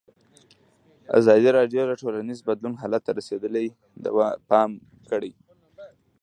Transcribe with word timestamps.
ازادي 1.17 1.49
راډیو 1.57 1.81
د 1.87 1.91
ټولنیز 2.01 2.39
بدلون 2.47 2.73
حالت 2.81 3.01
ته 3.05 3.11
رسېدلي 3.19 3.65
پام 4.49 4.71
کړی. 5.09 5.31